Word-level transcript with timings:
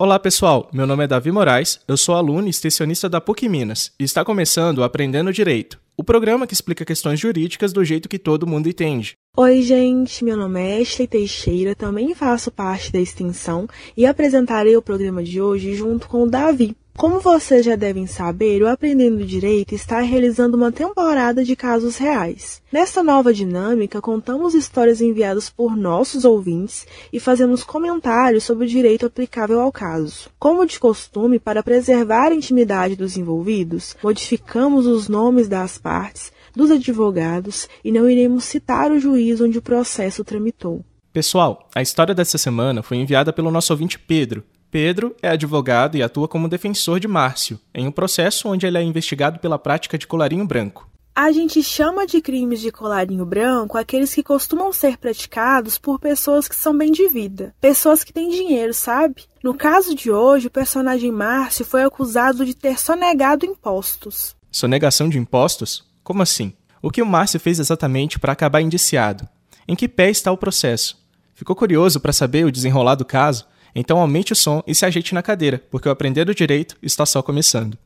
Olá 0.00 0.18
pessoal, 0.18 0.66
meu 0.72 0.86
nome 0.86 1.04
é 1.04 1.06
Davi 1.06 1.30
Moraes, 1.30 1.78
eu 1.86 1.94
sou 1.94 2.14
aluno 2.14 2.46
e 2.46 2.50
extensionista 2.50 3.06
da 3.06 3.20
PUC 3.20 3.46
Minas 3.50 3.92
e 4.00 4.04
está 4.04 4.24
começando 4.24 4.78
o 4.78 4.82
Aprendendo 4.82 5.30
Direito, 5.30 5.78
o 5.94 6.02
programa 6.02 6.46
que 6.46 6.54
explica 6.54 6.86
questões 6.86 7.20
jurídicas 7.20 7.70
do 7.70 7.84
jeito 7.84 8.08
que 8.08 8.18
todo 8.18 8.46
mundo 8.46 8.66
entende. 8.66 9.12
Oi, 9.36 9.60
gente, 9.60 10.24
meu 10.24 10.38
nome 10.38 10.58
é 10.58 10.80
Ashley 10.80 11.06
Teixeira, 11.06 11.74
também 11.74 12.14
faço 12.14 12.50
parte 12.50 12.90
da 12.90 12.98
extensão 12.98 13.68
e 13.94 14.06
apresentarei 14.06 14.74
o 14.74 14.80
programa 14.80 15.22
de 15.22 15.38
hoje 15.38 15.74
junto 15.74 16.08
com 16.08 16.22
o 16.22 16.30
Davi. 16.30 16.74
Como 17.00 17.18
vocês 17.18 17.64
já 17.64 17.76
devem 17.76 18.06
saber, 18.06 18.62
o 18.62 18.68
Aprendendo 18.68 19.24
Direito 19.24 19.74
está 19.74 20.00
realizando 20.00 20.54
uma 20.54 20.70
temporada 20.70 21.42
de 21.42 21.56
casos 21.56 21.96
reais. 21.96 22.60
Nesta 22.70 23.02
nova 23.02 23.32
dinâmica, 23.32 24.02
contamos 24.02 24.54
histórias 24.54 25.00
enviadas 25.00 25.48
por 25.48 25.74
nossos 25.74 26.26
ouvintes 26.26 26.86
e 27.10 27.18
fazemos 27.18 27.64
comentários 27.64 28.44
sobre 28.44 28.66
o 28.66 28.68
direito 28.68 29.06
aplicável 29.06 29.62
ao 29.62 29.72
caso. 29.72 30.28
Como 30.38 30.66
de 30.66 30.78
costume, 30.78 31.38
para 31.38 31.62
preservar 31.62 32.32
a 32.32 32.34
intimidade 32.34 32.96
dos 32.96 33.16
envolvidos, 33.16 33.96
modificamos 34.02 34.86
os 34.86 35.08
nomes 35.08 35.48
das 35.48 35.78
partes, 35.78 36.30
dos 36.54 36.70
advogados 36.70 37.66
e 37.82 37.90
não 37.90 38.10
iremos 38.10 38.44
citar 38.44 38.92
o 38.92 39.00
juiz 39.00 39.40
onde 39.40 39.56
o 39.56 39.62
processo 39.62 40.22
tramitou. 40.22 40.84
Pessoal, 41.14 41.66
a 41.74 41.80
história 41.80 42.14
dessa 42.14 42.36
semana 42.36 42.82
foi 42.82 42.98
enviada 42.98 43.32
pelo 43.32 43.50
nosso 43.50 43.72
ouvinte 43.72 43.98
Pedro, 43.98 44.44
Pedro 44.70 45.16
é 45.20 45.28
advogado 45.28 45.96
e 45.96 46.02
atua 46.02 46.28
como 46.28 46.48
defensor 46.48 47.00
de 47.00 47.08
Márcio, 47.08 47.58
em 47.74 47.88
um 47.88 47.92
processo 47.92 48.48
onde 48.48 48.66
ele 48.66 48.78
é 48.78 48.82
investigado 48.82 49.40
pela 49.40 49.58
prática 49.58 49.98
de 49.98 50.06
colarinho 50.06 50.46
branco. 50.46 50.88
A 51.12 51.32
gente 51.32 51.60
chama 51.60 52.06
de 52.06 52.20
crimes 52.20 52.60
de 52.60 52.70
colarinho 52.70 53.26
branco 53.26 53.76
aqueles 53.76 54.14
que 54.14 54.22
costumam 54.22 54.72
ser 54.72 54.96
praticados 54.96 55.76
por 55.76 55.98
pessoas 55.98 56.46
que 56.46 56.54
são 56.54 56.76
bem 56.76 56.92
de 56.92 57.08
vida, 57.08 57.52
pessoas 57.60 58.04
que 58.04 58.12
têm 58.12 58.30
dinheiro, 58.30 58.72
sabe? 58.72 59.24
No 59.42 59.54
caso 59.54 59.92
de 59.92 60.10
hoje, 60.10 60.46
o 60.46 60.50
personagem 60.50 61.10
Márcio 61.10 61.64
foi 61.64 61.82
acusado 61.82 62.46
de 62.46 62.54
ter 62.54 62.78
sonegado 62.78 63.44
impostos. 63.44 64.36
Sonegação 64.52 65.08
de 65.08 65.18
impostos? 65.18 65.84
Como 66.04 66.22
assim? 66.22 66.52
O 66.80 66.90
que 66.90 67.02
o 67.02 67.06
Márcio 67.06 67.40
fez 67.40 67.58
exatamente 67.58 68.20
para 68.20 68.32
acabar 68.32 68.60
indiciado? 68.60 69.28
Em 69.66 69.74
que 69.74 69.88
pé 69.88 70.10
está 70.10 70.30
o 70.30 70.38
processo? 70.38 70.96
Ficou 71.34 71.56
curioso 71.56 71.98
para 71.98 72.12
saber 72.12 72.46
o 72.46 72.52
desenrolar 72.52 72.94
do 72.94 73.04
caso? 73.04 73.46
Então 73.74 73.98
aumente 73.98 74.32
o 74.32 74.36
som 74.36 74.62
e 74.66 74.74
se 74.74 74.84
ajeite 74.84 75.14
na 75.14 75.22
cadeira, 75.22 75.62
porque 75.70 75.88
o 75.88 75.92
Aprender 75.92 76.24
do 76.24 76.34
Direito 76.34 76.76
está 76.82 77.06
só 77.06 77.22
começando. 77.22 77.78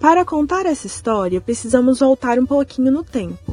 Para 0.00 0.24
contar 0.24 0.64
essa 0.64 0.86
história, 0.86 1.38
precisamos 1.38 2.00
voltar 2.00 2.38
um 2.38 2.46
pouquinho 2.46 2.90
no 2.90 3.04
tempo. 3.04 3.47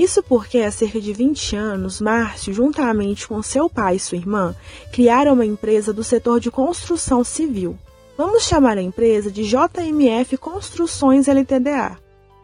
Isso 0.00 0.22
porque 0.22 0.60
há 0.60 0.70
cerca 0.70 0.98
de 0.98 1.12
20 1.12 1.56
anos, 1.56 2.00
Márcio, 2.00 2.54
juntamente 2.54 3.28
com 3.28 3.42
seu 3.42 3.68
pai 3.68 3.96
e 3.96 4.00
sua 4.00 4.16
irmã, 4.16 4.56
criaram 4.90 5.34
uma 5.34 5.44
empresa 5.44 5.92
do 5.92 6.02
setor 6.02 6.40
de 6.40 6.50
construção 6.50 7.22
civil. 7.22 7.78
Vamos 8.16 8.44
chamar 8.44 8.78
a 8.78 8.82
empresa 8.82 9.30
de 9.30 9.42
JMF 9.42 10.38
Construções 10.38 11.28
LTDA. 11.28 11.98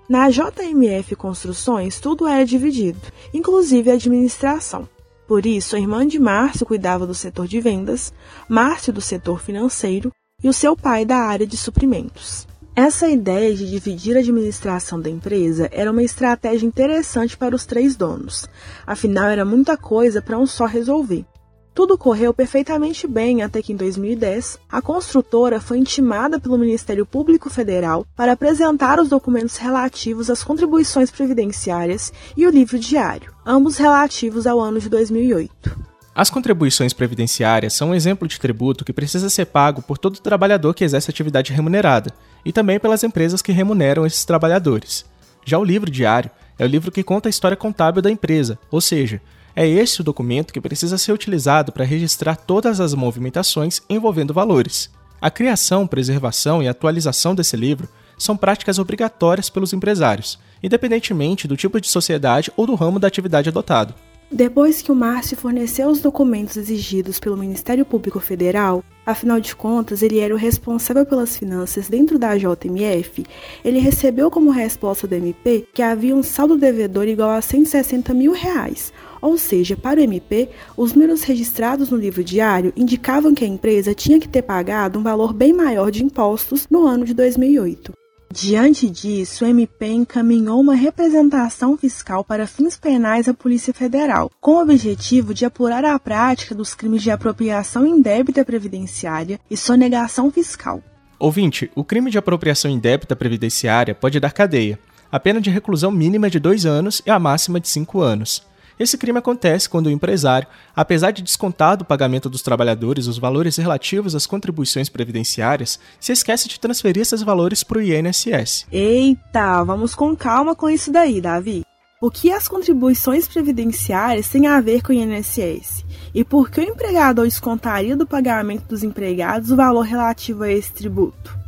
Na 0.07 0.29
JMF 0.29 1.17
Construções, 1.17 1.99
tudo 1.99 2.27
era 2.27 2.45
dividido, 2.45 3.01
inclusive 3.33 3.91
a 3.91 3.95
administração. 3.95 4.87
Por 5.27 5.47
isso, 5.47 5.77
a 5.77 5.81
irmã 5.81 6.07
de 6.07 6.19
Márcio 6.19 6.67
cuidava 6.67 7.07
do 7.07 7.15
setor 7.15 7.49
de 7.49 7.59
vendas, 7.59 8.13
Márcio 8.47 8.93
do 8.93 9.01
setor 9.01 9.41
financeiro 9.41 10.13
e 10.45 10.49
o 10.51 10.53
seu 10.53 10.77
pai 10.77 11.07
da 11.07 11.17
área 11.17 11.47
de 11.47 11.57
suprimentos. 11.57 12.47
Essa 12.79 13.09
ideia 13.09 13.55
de 13.55 13.71
dividir 13.71 14.19
a 14.19 14.21
administração 14.21 15.01
da 15.01 15.09
empresa 15.09 15.67
era 15.73 15.91
uma 15.91 16.03
estratégia 16.03 16.67
interessante 16.67 17.35
para 17.35 17.57
os 17.57 17.65
três 17.65 17.97
donos, 17.97 18.47
afinal 18.87 19.31
era 19.31 19.47
muita 19.47 19.79
coisa 19.79 20.21
para 20.21 20.39
um 20.39 20.47
só 20.47 20.67
resolver. 20.67 21.25
Tudo 21.73 21.97
correu 21.97 22.35
perfeitamente 22.35 23.07
bem 23.07 23.41
até 23.41 23.63
que 23.63 23.73
em 23.73 23.77
2010 23.77 24.59
a 24.71 24.83
construtora 24.83 25.59
foi 25.59 25.79
intimada 25.79 26.39
pelo 26.39 26.59
Ministério 26.59 27.07
Público 27.07 27.49
Federal 27.49 28.07
para 28.15 28.33
apresentar 28.33 29.01
os 29.01 29.09
documentos 29.09 29.57
relativos 29.57 30.29
às 30.29 30.45
contribuições 30.45 31.11
previdenciárias 31.11 32.13
e 32.37 32.47
o 32.47 32.51
livro 32.51 32.79
diário, 32.79 33.33
ambos 33.47 33.79
relativos 33.79 34.47
ao 34.47 34.61
ano 34.61 34.79
de 34.79 34.91
2008. 34.91 35.96
As 36.17 36.31
contribuições 36.31 36.95
previdenciárias 36.95 37.75
são 37.75 37.91
um 37.91 37.95
exemplo 37.95 38.27
de 38.27 38.41
tributo 38.41 38.87
que 38.87 38.93
precisa 38.95 39.29
ser 39.29 39.45
pago 39.45 39.83
por 39.83 39.99
todo 39.99 40.19
trabalhador 40.19 40.73
que 40.73 40.83
exerce 40.83 41.11
atividade 41.11 41.53
remunerada 41.53 42.11
e 42.43 42.51
também 42.51 42.81
pelas 42.81 43.05
empresas 43.05 43.43
que 43.43 43.53
remuneram 43.53 44.07
esses 44.07 44.25
trabalhadores. 44.25 45.05
Já 45.45 45.59
o 45.59 45.65
livro 45.65 45.91
diário 45.91 46.31
é 46.59 46.65
o 46.65 46.69
livro 46.69 46.91
que 46.91 47.03
conta 47.03 47.29
a 47.29 47.31
história 47.31 47.55
contábil 47.55 48.01
da 48.01 48.11
empresa, 48.11 48.59
ou 48.71 48.81
seja, 48.81 49.21
é 49.55 49.69
esse 49.69 50.01
o 50.01 50.05
documento 50.05 50.55
que 50.55 50.61
precisa 50.61 50.97
ser 50.97 51.13
utilizado 51.13 51.71
para 51.71 51.85
registrar 51.85 52.37
todas 52.37 52.81
as 52.81 52.95
movimentações 52.95 53.83
envolvendo 53.87 54.33
valores. 54.33 54.89
A 55.21 55.31
criação, 55.31 55.87
preservação 55.87 56.63
e 56.63 56.69
atualização 56.69 57.35
desse 57.35 57.59
livro 57.59 57.91
são 58.17 58.39
práticas 58.39 58.79
obrigatórias 58.79 59.51
pelos 59.51 59.75
empresários, 59.75 60.39
independentemente 60.63 61.47
do 61.47 61.59
tipo 61.59 61.79
de 61.79 61.89
sociedade 61.89 62.51
ou 62.57 62.67
do 62.67 62.75
ramo 62.75 62.99
da 62.99 63.07
atividade 63.07 63.51
adotado. 63.51 63.95
Depois 64.37 64.83
que 64.83 64.93
o 64.93 64.95
Márcio 64.95 65.35
forneceu 65.35 65.89
os 65.89 66.03
documentos 66.03 66.59
exigidos 66.59 67.19
pelo 67.19 67.39
Ministério 67.39 67.87
Público 67.87 68.21
Federal, 68.21 68.85
afinal 69.07 69.41
de 69.41 69.57
contas 69.57 70.03
ele 70.03 70.19
era 70.19 70.35
o 70.35 70.37
responsável 70.37 71.07
pelas 71.07 71.39
finanças 71.39 71.89
dentro 71.89 72.19
da 72.19 72.37
JMF, 72.37 73.25
ele 73.65 73.79
recebeu 73.79 74.31
como 74.31 74.51
resposta 74.51 75.07
do 75.07 75.15
MP 75.15 75.67
que 75.73 75.81
havia 75.81 76.15
um 76.15 76.23
saldo 76.23 76.59
devedor 76.59 77.09
igual 77.09 77.31
a 77.31 77.41
160 77.41 78.13
mil 78.13 78.33
reais. 78.33 78.93
Ou 79.23 79.39
seja, 79.39 79.75
para 79.75 80.01
o 80.01 80.03
MP, 80.03 80.51
os 80.77 80.93
números 80.93 81.23
registrados 81.23 81.89
no 81.89 81.97
livro 81.97 82.23
diário 82.23 82.75
indicavam 82.77 83.35
que 83.35 83.43
a 83.43 83.49
empresa 83.49 83.95
tinha 83.95 84.21
que 84.21 84.29
ter 84.29 84.43
pagado 84.43 84.99
um 84.99 85.03
valor 85.03 85.33
bem 85.33 85.55
maior 85.55 85.91
de 85.91 86.05
impostos 86.05 86.67
no 86.71 86.87
ano 86.87 87.07
de 87.07 87.15
2008. 87.15 88.06
Diante 88.39 88.91
disso, 88.91 89.47
o 89.47 89.49
MP 89.49 89.87
encaminhou 89.87 90.61
uma 90.61 90.75
representação 90.75 91.75
fiscal 91.75 92.23
para 92.23 92.47
fins 92.47 92.77
penais 92.77 93.31
à 93.31 93.33
Polícia 93.33 93.73
Federal, 93.73 94.31
com 94.43 94.57
o 94.57 94.61
objetivo 94.61 95.33
de 95.33 95.47
apurar 95.47 95.87
a 95.87 95.99
prática 95.99 96.55
dos 96.55 96.75
crimes 96.75 97.03
de 97.03 97.11
apropriação 97.11 97.87
indébita 97.87 98.45
previdenciária 98.45 99.41
e 99.51 99.57
sonegação 99.57 100.31
fiscal. 100.31 100.83
Ouvinte, 101.19 101.71
o 101.75 101.83
crime 101.83 102.11
de 102.11 102.19
apropriação 102.19 102.71
indébita 102.71 103.17
previdenciária 103.17 103.95
pode 103.95 104.21
dar 104.21 104.35
cadeia. 104.35 104.79
A 105.11 105.19
pena 105.19 105.41
de 105.41 105.49
reclusão 105.49 105.91
mínima 105.91 106.27
é 106.27 106.31
de 106.31 106.39
dois 106.39 106.67
anos 106.67 107.01
e 107.07 107.11
a 107.11 107.19
máxima 107.19 107.59
de 107.59 107.71
cinco 107.71 108.03
anos. 108.03 108.43
Esse 108.79 108.99
crime 108.99 109.19
acontece 109.19 109.69
quando 109.69 109.87
o 109.87 109.91
empresário, 109.91 110.47
apesar 110.75 111.11
de 111.11 111.23
descontar 111.23 111.77
do 111.77 111.85
pagamento 111.85 112.29
dos 112.29 112.43
trabalhadores 112.43 113.07
os 113.07 113.19
valores 113.19 113.57
relativos 113.57 114.15
às 114.15 114.27
contribuições 114.27 114.89
previdenciárias, 114.89 115.81
se 115.99 116.13
esquece 116.13 116.49
de 116.49 116.61
transferir 116.61 117.03
esses 117.03 117.23
valores 117.23 117.65
para 117.65 117.79
o 117.79 117.83
INSS. 117.83 118.67
Eita, 118.71 119.65
vamos 119.65 119.95
com 119.95 120.15
calma 120.15 120.55
com 120.55 120.69
isso 120.69 120.93
daí, 120.93 121.21
Davi. 121.21 121.65
O 121.99 122.11
que 122.11 122.31
as 122.31 122.47
contribuições 122.47 123.27
previdenciárias 123.27 124.29
têm 124.29 124.47
a 124.47 124.61
ver 124.61 124.83
com 124.83 124.93
o 124.93 124.95
INSS? 124.95 125.83
E 126.15 126.23
por 126.23 126.51
que 126.51 126.61
o 126.61 126.63
empregador 126.63 127.25
descontaria 127.25 127.97
do 127.97 128.07
pagamento 128.07 128.67
dos 128.69 128.83
empregados 128.83 129.51
o 129.51 129.57
valor 129.57 129.81
relativo 129.81 130.43
a 130.43 130.53
esse 130.53 130.71
tributo? 130.73 131.46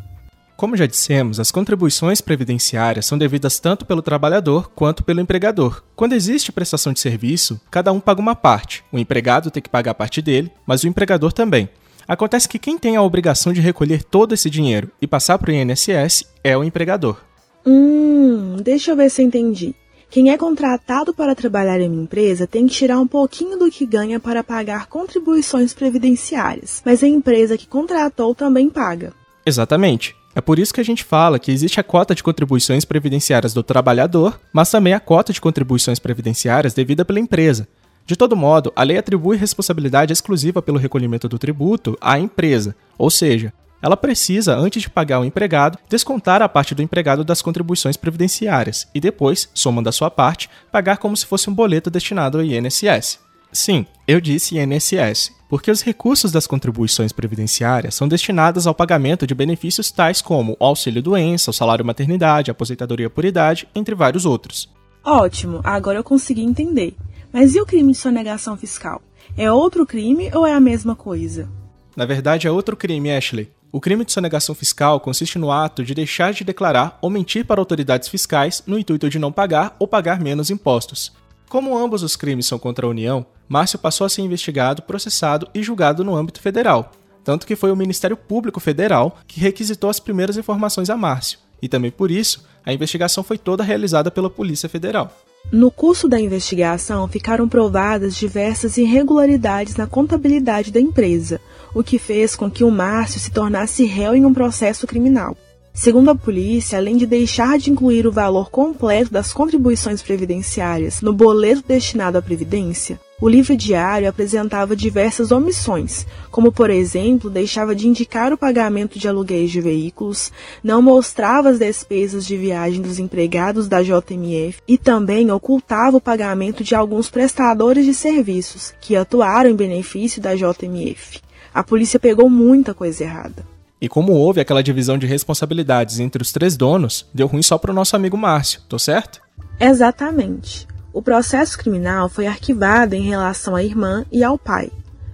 Como 0.59 0.77
já 0.77 0.87
dissemos, 0.87 1.39
as 1.39 1.53
contribuições 1.53 2.21
previdenciárias 2.21 3.07
são 3.07 3.17
devidas 3.17 3.61
tanto 3.61 3.87
pelo 3.87 4.03
trabalhador 4.03 4.69
quanto 4.75 5.05
pelo 5.05 5.21
empregador. 5.21 5.85
Quando 5.95 6.15
existe 6.15 6.51
prestação 6.51 6.93
de 6.93 6.99
serviço, 6.99 7.61
cada 7.71 7.93
um 7.93 8.01
paga 8.01 8.21
uma 8.21 8.35
parte. 8.35 8.83
O 8.91 8.99
empregado 8.99 9.53
tem 9.53 9.63
que 9.63 9.69
pagar 9.69 9.93
a 9.93 9.95
parte 9.95 10.21
dele, 10.21 10.51
mas 10.67 10.83
o 10.83 10.89
empregador 10.89 11.33
também. 11.33 11.69
Acontece 12.09 12.49
que 12.49 12.59
quem 12.59 12.77
tem 12.77 12.97
a 12.97 13.03
obrigação 13.03 13.53
de 13.53 13.61
recolher 13.61 14.03
todo 14.03 14.35
esse 14.35 14.51
dinheiro 14.51 14.91
e 15.01 15.07
passar 15.07 15.39
para 15.39 15.53
o 15.53 15.55
INSS 15.55 16.25
é 16.43 16.59
o 16.59 16.65
empregador. 16.65 17.19
Hum, 17.65 18.57
deixa 18.61 18.91
eu 18.91 18.97
ver 18.97 19.11
se 19.11 19.23
eu 19.23 19.27
entendi. 19.27 19.77
Quem 20.11 20.33
é 20.33 20.37
contratado 20.37 21.15
para 21.15 21.37
trabalhar 21.37 21.81
em 21.81 21.89
uma 21.89 22.03
empresa 22.03 22.49
tem 22.49 22.67
que 22.67 22.75
tirar 22.75 22.99
um 22.99 23.07
pouquinho 23.07 23.57
do 23.57 23.71
que 23.71 23.87
ganha 23.87 24.19
para 24.19 24.43
pagar 24.43 24.89
contribuições 24.89 25.73
previdenciárias, 25.73 26.83
mas 26.85 27.05
a 27.05 27.07
empresa 27.07 27.57
que 27.57 27.69
contratou 27.69 28.35
também 28.35 28.69
paga. 28.69 29.13
Exatamente. 29.47 30.19
É 30.39 30.41
por 30.41 30.57
isso 30.57 30.73
que 30.73 30.81
a 30.81 30.85
gente 30.85 31.03
fala 31.03 31.37
que 31.37 31.51
existe 31.51 31.81
a 31.81 31.83
cota 31.83 32.15
de 32.15 32.23
contribuições 32.23 32.85
previdenciárias 32.85 33.53
do 33.53 33.61
trabalhador, 33.61 34.41
mas 34.53 34.71
também 34.71 34.93
a 34.93 35.01
cota 35.01 35.33
de 35.33 35.41
contribuições 35.41 35.99
previdenciárias 35.99 36.73
devida 36.73 37.05
pela 37.05 37.19
empresa. 37.19 37.67
De 38.07 38.15
todo 38.15 38.37
modo, 38.37 38.73
a 38.77 38.85
lei 38.85 38.97
atribui 38.97 39.37
responsabilidade 39.37 40.13
exclusiva 40.13 40.63
pelo 40.63 40.79
recolhimento 40.79 41.29
do 41.29 41.41
tributo 41.41 41.99
à 42.01 42.21
empresa, 42.21 42.77
ou 42.97 43.11
seja, 43.11 43.53
ela 43.83 43.97
precisa, 43.97 44.55
antes 44.55 44.81
de 44.81 44.89
pagar 44.89 45.19
o 45.19 45.25
empregado, 45.25 45.77
descontar 45.89 46.41
a 46.41 46.49
parte 46.49 46.73
do 46.73 46.83
empregado 46.83 47.25
das 47.25 47.43
contribuições 47.43 47.97
previdenciárias 47.97 48.87
e 48.95 49.01
depois, 49.01 49.51
somando 49.53 49.89
a 49.89 49.93
sua 49.93 50.09
parte, 50.09 50.49
pagar 50.71 50.99
como 50.99 51.17
se 51.17 51.27
fosse 51.27 51.51
um 51.51 51.55
boleto 51.55 51.91
destinado 51.91 52.39
ao 52.39 52.45
INSS. 52.45 53.19
Sim, 53.59 53.85
eu 54.07 54.21
disse 54.21 54.57
INSS, 54.57 55.33
porque 55.49 55.69
os 55.69 55.83
recursos 55.83 56.31
das 56.31 56.47
contribuições 56.47 57.11
previdenciárias 57.11 57.97
são 57.97 58.07
destinados 58.07 58.69
ao 58.69 58.75
pagamento 58.75 59.27
de 59.27 59.35
benefícios 59.35 59.91
tais 59.91 60.23
como 60.23 60.57
o 60.61 60.65
auxílio-doença, 60.65 61.51
o 61.51 61.53
salário-maternidade, 61.53 62.51
a 62.51 62.53
aposentadoria 62.53 63.11
por 63.11 63.25
idade, 63.25 63.69
entre 63.75 63.97
vários 63.97 64.25
outros. 64.25 64.73
Ótimo, 65.05 65.61
agora 65.65 65.99
eu 65.99 66.05
consegui 66.05 66.43
entender. 66.43 66.95
Mas 67.33 67.57
e 67.57 67.61
o 67.61 67.67
crime 67.67 67.91
de 67.91 67.99
sonegação 67.99 68.57
fiscal? 68.57 69.03
É 69.37 69.51
outro 69.51 69.85
crime 69.85 70.31
ou 70.33 70.47
é 70.47 70.55
a 70.55 70.61
mesma 70.61 70.95
coisa? 70.95 71.49
Na 71.97 72.07
verdade, 72.07 72.47
é 72.47 72.51
outro 72.53 72.77
crime, 72.77 73.11
Ashley. 73.11 73.51
O 73.73 73.81
crime 73.81 74.05
de 74.05 74.13
sonegação 74.13 74.55
fiscal 74.55 75.01
consiste 75.01 75.37
no 75.37 75.51
ato 75.51 75.83
de 75.83 75.97
deixar 75.97 76.33
de 76.33 76.45
declarar 76.45 76.97
ou 77.03 77.11
mentir 77.11 77.45
para 77.45 77.61
autoridades 77.61 78.09
fiscais 78.09 78.63
no 78.69 78.79
intuito 78.79 79.11
de 79.11 79.19
não 79.19 79.33
pagar 79.33 79.75
ou 79.81 79.89
pagar 79.89 80.21
menos 80.21 80.49
impostos. 80.49 81.13
Como 81.49 81.79
ambos 81.79 82.03
os 82.03 82.15
crimes 82.15 82.47
são 82.47 82.59
contra 82.59 82.87
a 82.87 82.91
União, 82.91 83.25
Márcio 83.49 83.79
passou 83.79 84.05
a 84.05 84.09
ser 84.11 84.21
investigado, 84.21 84.83
processado 84.83 85.49
e 85.55 85.63
julgado 85.63 86.05
no 86.05 86.15
âmbito 86.15 86.43
federal, 86.43 86.93
tanto 87.25 87.47
que 87.47 87.57
foi 87.57 87.73
o 87.73 87.77
Ministério 87.77 88.17
Público 88.17 88.61
Federal 88.61 89.17
que 89.27 89.41
requisitou 89.41 89.89
as 89.89 89.99
primeiras 89.99 90.37
informações 90.37 90.91
a 90.91 90.97
Márcio, 90.97 91.39
e 91.63 91.69
também 91.69 91.91
por 91.91 92.11
isso 92.11 92.45
a 92.67 92.73
investigação 92.73 93.25
foi 93.25 93.39
toda 93.39 93.65
realizada 93.65 94.11
pela 94.11 94.29
Polícia 94.29 94.69
Federal. 94.69 95.11
No 95.51 95.71
curso 95.71 96.07
da 96.07 96.21
investigação 96.21 97.09
ficaram 97.09 97.49
provadas 97.49 98.15
diversas 98.15 98.77
irregularidades 98.77 99.77
na 99.77 99.87
contabilidade 99.87 100.71
da 100.71 100.81
empresa, 100.81 101.41
o 101.75 101.83
que 101.83 101.99
fez 101.99 102.37
com 102.37 102.51
que 102.51 102.63
o 102.63 102.71
Márcio 102.71 103.19
se 103.19 103.31
tornasse 103.31 103.85
réu 103.87 104.15
em 104.15 104.27
um 104.27 104.35
processo 104.35 104.87
criminal. 104.87 105.35
Segundo 105.81 106.11
a 106.11 106.15
polícia, 106.17 106.77
além 106.77 106.97
de 106.97 107.07
deixar 107.07 107.57
de 107.57 107.71
incluir 107.71 108.05
o 108.05 108.11
valor 108.11 108.51
completo 108.51 109.13
das 109.13 109.33
contribuições 109.33 110.03
previdenciárias 110.03 111.01
no 111.01 111.13
boleto 111.13 111.63
destinado 111.69 112.19
à 112.19 112.21
Previdência, 112.21 112.99
o 113.21 113.29
livro 113.29 113.57
diário 113.57 114.09
apresentava 114.09 114.75
diversas 114.75 115.31
omissões, 115.31 116.05
como, 116.33 116.51
por 116.51 116.69
exemplo, 116.69 117.31
deixava 117.31 117.77
de 117.77 117.87
indicar 117.87 118.33
o 118.33 118.37
pagamento 118.37 118.99
de 118.99 119.07
aluguéis 119.07 119.53
de 119.53 119.61
veículos, 119.61 120.33
não 120.65 120.83
mostrava 120.83 121.49
as 121.51 121.61
despesas 121.61 122.27
de 122.27 122.37
viagem 122.37 122.83
dos 122.83 122.99
empregados 122.99 123.69
da 123.69 123.81
JMF 123.81 124.61
e 124.67 124.77
também 124.77 125.31
ocultava 125.31 125.99
o 125.99 126.01
pagamento 126.01 126.65
de 126.65 126.75
alguns 126.75 127.09
prestadores 127.09 127.85
de 127.85 127.95
serviços 127.95 128.75
que 128.81 128.97
atuaram 128.97 129.51
em 129.51 129.55
benefício 129.55 130.21
da 130.21 130.35
JMF. 130.35 131.21
A 131.55 131.63
polícia 131.63 132.01
pegou 132.01 132.29
muita 132.29 132.75
coisa 132.75 133.05
errada. 133.05 133.58
E 133.81 133.89
como 133.89 134.13
houve 134.13 134.41
aquela 134.41 134.63
divisão 134.63 134.99
de 134.99 135.07
responsabilidades 135.07 136.01
entre 136.01 136.23
os 136.23 136.33
três 136.33 136.57
donos, 136.57 137.07
deu 137.15 137.27
ruim 137.27 137.43
só 137.43 137.57
para 137.57 137.71
o 137.71 137.75
nosso 137.75 137.95
amigo 137.95 138.17
Márcio, 138.17 138.61
tô 138.69 138.79
certo? 138.79 139.21
Exatamente. 139.61 140.67
O 140.93 141.01
processo 141.01 141.57
criminal 141.57 142.09
foi 142.09 142.27
arquivado 142.27 142.95
em 142.95 143.03
relação 143.03 143.55
à 143.55 143.63
irmã 143.63 144.05
e 144.11 144.25
ao 144.25 144.37
pai. 144.37 144.71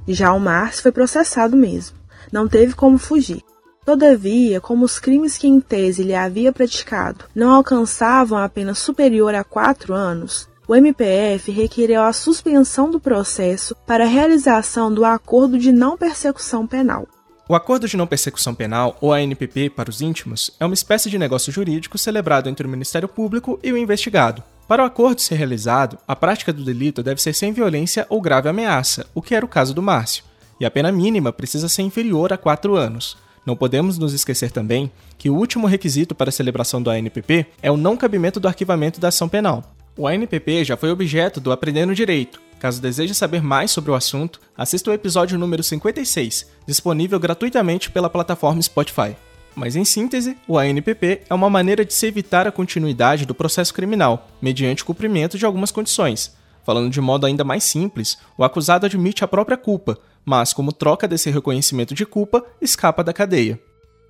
Já 0.09 0.33
o 0.33 0.41
Márcio 0.41 0.83
foi 0.83 0.93
processado 0.93 1.57
mesmo. 1.57 1.97
Não 2.33 2.49
teve 2.49 2.75
como 2.75 2.97
fugir. 2.97 3.43
Todavia, 3.85 4.63
como 4.63 4.85
os 4.85 4.99
crimes 4.99 5.37
que 5.37 5.47
em 5.47 5.61
tese 5.61 6.03
ele 6.03 6.15
havia 6.15 6.53
praticado 6.53 7.27
não 7.35 7.51
alcançavam 7.51 8.39
a 8.39 8.49
pena 8.49 8.75
superior 8.75 9.35
a 9.35 9.45
quatro 9.45 9.93
anos, 9.93 10.49
o 10.67 10.75
MPF 10.75 11.51
requereu 11.53 12.03
a 12.03 12.13
suspensão 12.13 12.91
do 12.91 12.99
processo 12.99 13.77
para 13.87 14.05
a 14.05 14.09
realização 14.09 14.93
do 14.93 15.05
acordo 15.05 15.59
de 15.59 15.71
não 15.71 15.99
persecução 15.99 16.67
penal. 16.67 17.07
O 17.47 17.55
Acordo 17.55 17.87
de 17.87 17.95
Não 17.95 18.07
Persecução 18.07 18.55
Penal, 18.55 18.97
ou 19.03 19.13
ANPP 19.13 19.69
para 19.69 19.91
os 19.91 20.01
íntimos, 20.01 20.51
é 20.59 20.65
uma 20.65 20.73
espécie 20.73 21.11
de 21.11 21.19
negócio 21.19 21.53
jurídico 21.53 21.99
celebrado 21.99 22.49
entre 22.49 22.67
o 22.67 22.71
Ministério 22.71 23.07
Público 23.07 23.61
e 23.63 23.71
o 23.71 23.77
investigado. 23.77 24.43
Para 24.67 24.83
o 24.83 24.87
acordo 24.87 25.21
ser 25.21 25.35
realizado, 25.35 25.99
a 26.09 26.17
prática 26.17 26.55
do 26.55 26.65
delito 26.65 27.03
deve 27.03 27.21
ser 27.21 27.35
sem 27.35 27.53
violência 27.53 28.07
ou 28.09 28.19
grave 28.19 28.49
ameaça, 28.49 29.05
o 29.15 29.21
que 29.21 29.35
era 29.35 29.45
o 29.45 29.49
caso 29.49 29.75
do 29.75 29.83
Márcio, 29.83 30.25
e 30.59 30.65
a 30.65 30.71
pena 30.71 30.91
mínima 30.91 31.35
precisa 31.35 31.69
ser 31.69 31.83
inferior 31.83 32.33
a 32.33 32.39
4 32.39 32.77
anos. 32.77 33.15
Não 33.45 33.55
podemos 33.55 33.99
nos 33.99 34.15
esquecer 34.15 34.51
também 34.51 34.91
que 35.19 35.29
o 35.29 35.37
último 35.37 35.67
requisito 35.67 36.15
para 36.15 36.31
a 36.31 36.33
celebração 36.33 36.83
do 36.83 36.89
ANPP 36.89 37.45
é 37.61 37.71
o 37.71 37.77
não 37.77 37.95
cabimento 37.95 38.41
do 38.41 38.49
arquivamento 38.49 38.99
da 38.99 39.09
ação 39.09 39.29
penal. 39.29 39.75
O 39.99 40.09
ANPP 40.09 40.65
já 40.65 40.79
foi 40.79 40.91
objeto 40.91 41.43
do 41.43 41.53
Aprendendo 41.53 41.95
Direito, 41.95 42.41
Caso 42.65 42.81
deseje 42.81 43.15
saber 43.15 43.43
mais 43.43 43.71
sobre 43.71 43.91
o 43.91 43.95
assunto, 43.95 44.41
assista 44.57 44.91
o 44.91 44.95
episódio 44.95 45.39
número 45.39 45.63
56, 45.63 46.47
disponível 46.67 47.21
gratuitamente 47.21 47.91
pela 47.91 48.09
plataforma 48.09 48.63
Spotify. 48.63 49.15
Mas 49.55 49.77
em 49.77 49.85
síntese, 49.85 50.35
o 50.49 50.57
ANPP 50.57 51.25
é 51.29 51.35
uma 51.35 51.51
maneira 51.51 51.85
de 51.85 51.93
se 51.93 52.07
evitar 52.07 52.47
a 52.47 52.51
continuidade 52.51 53.27
do 53.27 53.35
processo 53.35 53.75
criminal, 53.75 54.31
mediante 54.41 54.83
o 54.83 54.87
cumprimento 54.87 55.37
de 55.37 55.45
algumas 55.45 55.71
condições. 55.71 56.35
Falando 56.65 56.89
de 56.89 57.03
modo 57.03 57.27
ainda 57.27 57.45
mais 57.45 57.65
simples, 57.65 58.17
o 58.35 58.43
acusado 58.43 58.87
admite 58.87 59.23
a 59.23 59.29
própria 59.29 59.59
culpa, 59.59 59.99
mas, 60.25 60.55
como 60.55 60.73
troca 60.73 61.07
desse 61.07 61.29
reconhecimento 61.29 61.93
de 61.93 62.07
culpa, 62.07 62.43
escapa 62.63 63.05
da 63.05 63.13
cadeia. 63.13 63.61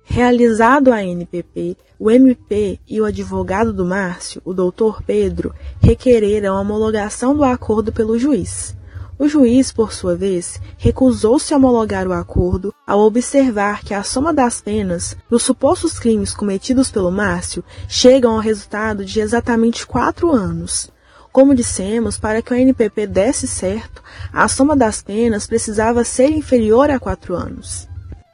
Realizado 0.07 0.93
a 0.93 1.03
NPP, 1.03 1.75
o 1.99 2.09
MP 2.09 2.79
e 2.87 3.01
o 3.01 3.05
advogado 3.05 3.73
do 3.73 3.83
Márcio, 3.83 4.41
o 4.45 4.53
doutor 4.53 5.01
Pedro, 5.01 5.53
requereram 5.81 6.55
a 6.55 6.61
homologação 6.61 7.35
do 7.35 7.43
acordo 7.43 7.91
pelo 7.91 8.17
juiz. 8.17 8.75
O 9.17 9.27
juiz, 9.27 9.71
por 9.71 9.93
sua 9.93 10.15
vez, 10.15 10.61
recusou-se 10.77 11.53
a 11.53 11.57
homologar 11.57 12.07
o 12.07 12.13
acordo 12.13 12.73
ao 12.85 12.99
observar 12.99 13.81
que 13.81 13.93
a 13.93 14.03
soma 14.03 14.33
das 14.33 14.61
penas 14.61 15.17
dos 15.29 15.43
supostos 15.43 15.97
crimes 15.97 16.33
cometidos 16.33 16.91
pelo 16.91 17.11
Márcio 17.11 17.63
chegam 17.87 18.33
ao 18.33 18.39
resultado 18.39 19.03
de 19.03 19.19
exatamente 19.19 19.87
quatro 19.87 20.31
anos. 20.31 20.91
Como 21.31 21.55
dissemos, 21.55 22.17
para 22.17 22.41
que 22.41 22.53
o 22.53 22.55
NPP 22.55 23.07
desse 23.07 23.47
certo, 23.47 24.03
a 24.31 24.47
soma 24.47 24.75
das 24.75 25.01
penas 25.01 25.47
precisava 25.47 26.03
ser 26.03 26.29
inferior 26.29 26.89
a 26.89 26.99
quatro 26.99 27.35
anos. 27.35 27.87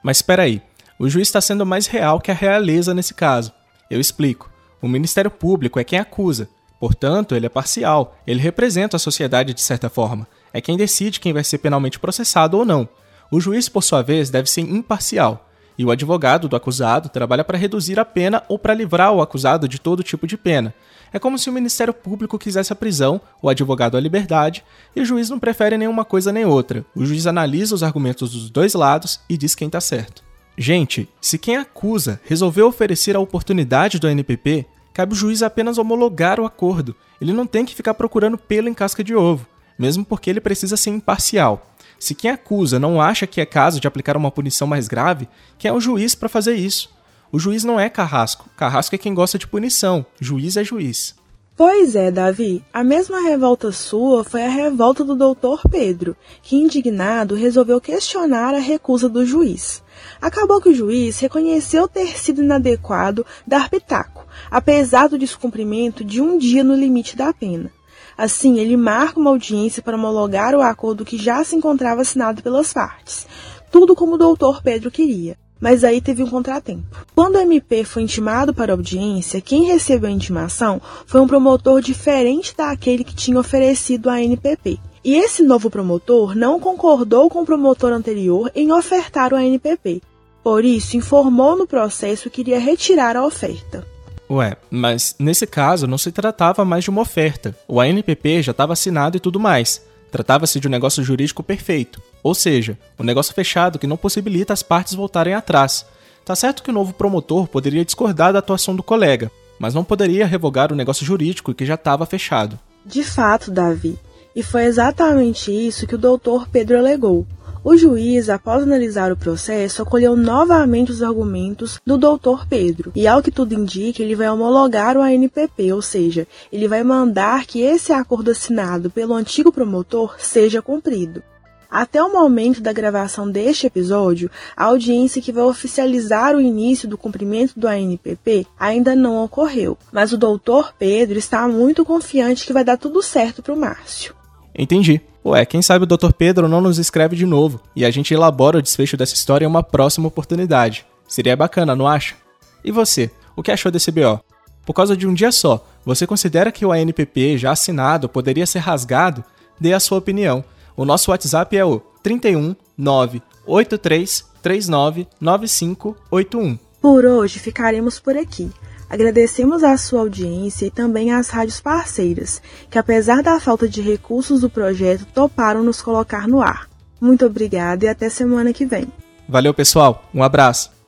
Mas 0.04 0.18
espera 0.18 0.44
aí, 0.44 0.62
o 1.02 1.10
juiz 1.10 1.28
está 1.28 1.42
sendo 1.42 1.66
mais 1.66 1.88
real 1.88 2.22
que 2.22 2.30
a 2.30 2.34
realeza 2.34 2.94
nesse 2.94 3.16
caso. 3.16 3.52
Eu 3.90 4.00
explico. 4.00 4.52
O 4.80 4.88
Ministério 4.88 5.32
Público 5.32 5.80
é 5.80 5.84
quem 5.84 5.98
acusa, 5.98 6.48
portanto, 6.80 7.34
ele 7.34 7.48
é 7.48 7.50
parcial, 7.50 8.16
ele 8.26 8.40
representa 8.40 8.98
a 8.98 9.00
sociedade 9.00 9.52
de 9.52 9.62
certa 9.62 9.90
forma, 9.90 10.28
é 10.54 10.62
quem 10.62 10.78
decide 10.78 11.20
quem 11.20 11.34
vai 11.34 11.44
ser 11.44 11.58
penalmente 11.58 12.00
processado 12.00 12.56
ou 12.56 12.64
não. 12.64 12.88
O 13.32 13.40
juiz, 13.40 13.68
por 13.68 13.82
sua 13.82 14.04
vez, 14.04 14.30
deve 14.30 14.48
ser 14.48 14.62
imparcial, 14.62 15.50
e 15.76 15.84
o 15.84 15.90
advogado 15.90 16.48
do 16.48 16.56
acusado 16.56 17.10
trabalha 17.10 17.44
para 17.44 17.58
reduzir 17.58 18.00
a 18.00 18.06
pena 18.06 18.44
ou 18.48 18.60
para 18.60 18.76
livrar 18.76 19.12
o 19.12 19.24
acusado 19.24 19.68
de 19.68 19.80
todo 19.80 20.04
tipo 20.04 20.28
de 20.28 20.38
pena. 20.38 20.72
É 21.12 21.18
como 21.18 21.40
se 21.40 21.50
o 21.50 21.54
Ministério 21.54 21.96
Público 21.96 22.38
quisesse 22.38 22.72
a 22.72 22.76
prisão, 22.76 23.20
o 23.42 23.50
advogado 23.50 23.98
a 23.98 24.00
liberdade, 24.00 24.64
e 24.96 25.02
o 25.02 25.06
juiz 25.06 25.32
não 25.32 25.40
prefere 25.40 25.80
nenhuma 25.80 26.06
coisa 26.06 26.32
nem 26.32 26.46
outra. 26.46 26.86
O 26.96 27.04
juiz 27.04 27.26
analisa 27.26 27.74
os 27.74 27.82
argumentos 27.82 28.34
dos 28.34 28.52
dois 28.52 28.76
lados 28.76 29.20
e 29.28 29.36
diz 29.36 29.56
quem 29.56 29.66
está 29.66 29.82
certo. 29.82 30.30
Gente, 30.58 31.08
se 31.20 31.38
quem 31.38 31.56
acusa 31.56 32.20
resolveu 32.26 32.68
oferecer 32.68 33.16
a 33.16 33.20
oportunidade 33.20 34.00
do 34.00 34.08
NPP, 34.08 34.66
cabe 34.94 35.14
o 35.14 35.16
juiz 35.16 35.42
apenas 35.42 35.78
homologar 35.78 36.40
o 36.40 36.46
acordo. 36.46 36.96
Ele 37.20 37.34
não 37.34 37.48
tem 37.48 37.66
que 37.66 37.76
ficar 37.76 37.94
procurando 37.94 38.38
pelo 38.38 38.68
em 38.68 38.74
casca 38.74 39.04
de 39.04 39.16
ovo, 39.16 39.48
mesmo 39.78 40.04
porque 40.04 40.30
ele 40.30 40.42
precisa 40.42 40.76
ser 40.76 40.90
imparcial. 40.90 41.72
Se 42.00 42.16
quem 42.16 42.32
acusa 42.32 42.80
não 42.80 43.00
acha 43.00 43.28
que 43.28 43.40
é 43.40 43.46
caso 43.46 43.80
de 43.80 43.88
aplicar 43.88 44.18
uma 44.18 44.32
punição 44.32 44.68
mais 44.68 44.88
grave, 44.88 45.28
quem 45.58 45.70
é 45.70 45.74
o 45.74 45.80
juiz 45.80 46.16
para 46.16 46.28
fazer 46.28 46.56
isso? 46.56 46.90
O 47.32 47.40
juiz 47.40 47.64
não 47.64 47.80
é 47.80 47.90
carrasco. 47.90 48.50
Carrasco 48.58 48.96
é 48.96 48.98
quem 48.98 49.14
gosta 49.14 49.38
de 49.38 49.48
punição. 49.48 50.06
Juiz 50.20 50.58
é 50.58 50.64
juiz. 50.64 51.16
Pois 51.56 51.96
é, 51.96 52.10
Davi. 52.10 52.64
A 52.74 52.84
mesma 52.84 53.22
revolta 53.22 53.72
sua 53.72 54.24
foi 54.24 54.44
a 54.44 54.50
revolta 54.50 55.04
do 55.04 55.16
doutor 55.16 55.62
Pedro, 55.70 56.16
que, 56.42 56.56
indignado, 56.56 57.36
resolveu 57.36 57.80
questionar 57.82 58.56
a 58.56 58.60
recusa 58.60 59.10
do 59.10 59.26
juiz. 59.26 59.84
Acabou 60.22 60.62
que 60.62 60.70
o 60.70 60.74
juiz 60.74 61.20
reconheceu 61.20 61.88
ter 61.88 62.18
sido 62.18 62.42
inadequado 62.42 63.26
dar 63.46 63.70
pitaco, 63.70 64.26
apesar 64.50 65.10
do 65.10 65.20
descumprimento 65.20 66.06
de 66.06 66.22
um 66.22 66.38
dia 66.38 66.64
no 66.64 66.74
limite 66.74 67.18
da 67.18 67.34
pena. 67.34 67.70
Assim, 68.18 68.58
ele 68.58 68.78
marca 68.78 69.20
uma 69.20 69.30
audiência 69.30 69.84
para 69.84 69.98
homologar 69.98 70.56
o 70.56 70.62
acordo 70.62 71.06
que 71.06 71.18
já 71.18 71.44
se 71.44 71.56
encontrava 71.56 72.02
assinado 72.02 72.42
pelas 72.42 72.72
partes. 72.72 73.28
Tudo 73.70 73.94
como 73.94 74.16
o 74.16 74.18
doutor 74.18 74.64
Pedro 74.64 74.90
queria. 74.90 75.41
Mas 75.62 75.84
aí 75.84 76.02
teve 76.02 76.24
um 76.24 76.30
contratempo. 76.30 76.84
Quando 77.14 77.36
o 77.36 77.40
MP 77.40 77.84
foi 77.84 78.02
intimado 78.02 78.54
para 78.54 78.74
audiência, 78.74 79.40
quem 79.40 79.66
recebeu 79.66 80.10
a 80.10 80.14
intimação 80.14 80.82
foi 81.06 81.22
um 81.22 81.28
promotor 81.28 81.80
diferente 81.80 82.56
daquele 82.58 83.04
que 83.04 83.16
tinha 83.16 83.40
oferecido 83.40 84.10
a 84.10 84.20
NPP. 84.20 84.80
E 85.04 85.16
esse 85.16 85.44
novo 85.44 85.70
promotor 85.70 86.36
não 86.36 86.60
concordou 86.60 87.30
com 87.30 87.42
o 87.42 87.46
promotor 87.46 87.92
anterior 87.92 88.52
em 88.56 88.72
ofertar 88.72 89.34
o 89.34 89.36
ANPP. 89.36 90.02
Por 90.44 90.66
isso, 90.66 90.98
informou 90.98 91.56
no 91.56 91.68
processo 91.68 92.30
que 92.30 92.42
iria 92.42 92.60
retirar 92.60 93.16
a 93.16 93.26
oferta. 93.26 93.86
Ué, 94.30 94.56
mas 94.70 95.16
nesse 95.20 95.46
caso 95.46 95.86
não 95.86 95.98
se 95.98 96.12
tratava 96.12 96.64
mais 96.64 96.84
de 96.86 96.90
uma 96.90 97.02
oferta. 97.02 97.56
O 97.68 97.80
ANPP 97.82 98.42
já 98.42 98.52
estava 98.52 98.74
assinado 98.74 99.18
e 99.18 99.20
tudo 99.20 99.40
mais. 99.40 99.82
Tratava-se 100.12 100.60
de 100.60 100.68
um 100.68 100.72
negócio 100.72 101.04
jurídico 101.04 101.42
perfeito, 101.42 102.02
ou 102.22 102.36
seja, 102.36 102.78
um 103.00 103.04
negócio 103.04 103.34
fechado 103.34 103.80
que 103.80 103.88
não 103.88 103.96
possibilita 103.96 104.52
as 104.52 104.62
partes 104.62 104.94
voltarem 104.94 105.34
atrás. 105.34 105.86
Tá 106.26 106.36
certo 106.36 106.62
que 106.62 106.70
o 106.70 106.74
novo 106.74 106.94
promotor 106.94 107.48
poderia 107.48 107.86
discordar 107.86 108.34
da 108.34 108.40
atuação 108.40 108.76
do 108.76 108.84
colega, 108.84 109.32
mas 109.58 109.74
não 109.74 109.84
poderia 109.84 110.28
revogar 110.28 110.72
o 110.72 110.76
negócio 110.76 111.06
jurídico 111.06 111.54
que 111.54 111.66
já 111.66 111.76
estava 111.76 112.06
fechado. 112.06 112.60
De 112.86 113.04
fato, 113.04 113.50
Davi. 113.50 113.98
E 114.36 114.44
foi 114.44 114.64
exatamente 114.66 115.52
isso 115.52 115.88
que 115.88 115.96
o 115.96 115.98
doutor 115.98 116.48
Pedro 116.48 116.78
alegou. 116.78 117.26
O 117.64 117.78
juiz, 117.78 118.28
após 118.28 118.64
analisar 118.64 119.12
o 119.12 119.18
processo, 119.18 119.84
acolheu 119.84 120.16
novamente 120.16 120.92
os 120.92 121.04
argumentos 121.04 121.80
do 121.86 121.96
doutor 121.96 122.48
Pedro. 122.48 122.92
E 122.96 123.06
ao 123.08 123.22
que 123.22 123.30
tudo 123.30 123.54
indica, 123.54 124.02
ele 124.02 124.16
vai 124.16 124.28
homologar 124.28 124.98
o 124.98 125.02
ANPP, 125.02 125.72
ou 125.72 125.80
seja, 125.80 126.28
ele 126.52 126.68
vai 126.68 126.84
mandar 126.84 127.46
que 127.46 127.62
esse 127.62 127.94
acordo 127.94 128.32
assinado 128.32 128.90
pelo 128.90 129.14
antigo 129.14 129.52
promotor 129.52 130.16
seja 130.18 130.60
cumprido. 130.60 131.22
Até 131.70 132.02
o 132.04 132.12
momento 132.12 132.62
da 132.62 132.74
gravação 132.74 133.30
deste 133.30 133.68
episódio, 133.68 134.32
a 134.58 134.66
audiência 134.66 135.22
que 135.22 135.32
vai 135.32 135.44
oficializar 135.44 136.36
o 136.36 136.42
início 136.42 136.90
do 136.90 136.98
cumprimento 136.98 137.60
do 137.60 137.68
ANPP 137.68 138.48
ainda 138.60 138.96
não 138.96 139.24
ocorreu, 139.24 139.78
mas 139.92 140.12
o 140.12 140.18
doutor 140.18 140.74
Pedro 140.80 141.20
está 141.20 141.48
muito 141.48 141.86
confiante 141.86 142.46
que 142.46 142.54
vai 142.54 142.64
dar 142.64 142.78
tudo 142.78 143.04
certo 143.04 143.44
para 143.44 143.54
o 143.54 143.58
Márcio. 143.58 144.20
Entendi. 144.56 145.02
Ué, 145.24 145.46
quem 145.46 145.62
sabe 145.62 145.84
o 145.84 145.88
Dr. 145.88 146.12
Pedro 146.18 146.48
não 146.48 146.62
nos 146.62 146.80
escreve 146.80 147.16
de 147.16 147.26
novo 147.26 147.62
e 147.76 147.86
a 147.86 147.92
gente 147.92 148.14
elabora 148.14 148.58
o 148.58 148.62
desfecho 148.62 148.98
dessa 148.98 149.14
história 149.14 149.46
em 149.46 149.48
uma 149.48 149.62
próxima 149.62 150.08
oportunidade. 150.08 150.86
Seria 151.08 151.36
bacana, 151.36 151.76
não 151.76 151.88
acha? 151.88 152.16
E 152.64 152.72
você, 152.72 153.12
o 153.36 153.44
que 153.44 153.52
achou 153.52 153.72
desse 153.72 153.92
BO? 153.92 154.20
Por 154.66 154.74
causa 154.74 154.96
de 154.96 155.08
um 155.08 155.14
dia 155.14 155.32
só, 155.32 155.66
você 155.86 156.08
considera 156.08 156.52
que 156.52 156.66
o 156.66 156.72
ANPP 156.72 157.38
já 157.38 157.52
assinado 157.52 158.10
poderia 158.10 158.46
ser 158.46 158.60
rasgado? 158.60 159.24
Dê 159.60 159.74
a 159.74 159.80
sua 159.80 159.98
opinião. 159.98 160.44
O 160.76 160.86
nosso 160.86 161.12
WhatsApp 161.12 161.56
é 161.56 161.66
o 161.66 161.80
31 162.02 162.56
983 162.78 164.26
39 164.42 165.08
9581. 165.20 166.58
Por 166.82 167.06
hoje 167.06 167.38
ficaremos 167.38 168.00
por 168.00 168.18
aqui. 168.18 168.50
Agradecemos 168.92 169.64
a 169.64 169.78
sua 169.78 170.02
audiência 170.02 170.66
e 170.66 170.70
também 170.70 171.14
às 171.14 171.30
rádios 171.30 171.62
parceiras, 171.62 172.42
que 172.70 172.78
apesar 172.78 173.24
da 173.24 173.40
falta 173.40 173.66
de 173.66 173.82
recursos 173.82 174.42
do 174.42 174.50
projeto, 174.50 175.08
toparam 175.14 175.64
nos 175.64 175.82
colocar 175.82 176.28
no 176.28 176.42
ar. 176.42 176.68
Muito 177.00 177.26
obrigada 177.26 177.86
e 177.86 177.88
até 177.88 178.10
semana 178.10 178.52
que 178.52 178.66
vem. 178.66 178.86
Valeu, 179.30 179.54
pessoal. 179.54 180.04
Um 180.14 180.22
abraço. 180.22 180.81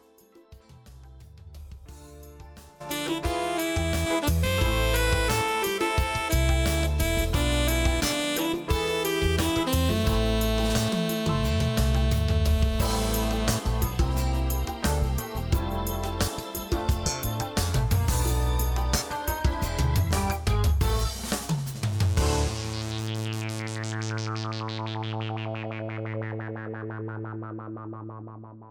ma 27.70 27.86
ma 27.86 28.02
ma 28.04 28.20
ma 28.22 28.38
ma 28.38 28.54
ma 28.54 28.63